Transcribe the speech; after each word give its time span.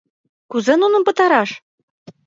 Кузе 0.51 0.73
нуным 0.81 1.03
пытараш?.. 1.07 1.49